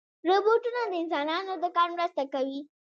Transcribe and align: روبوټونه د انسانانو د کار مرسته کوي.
روبوټونه 0.29 0.81
د 0.89 0.93
انسانانو 1.01 1.53
د 1.63 1.65
کار 1.75 1.89
مرسته 1.95 2.23
کوي. 2.33 2.59